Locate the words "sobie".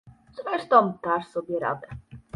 1.27-1.59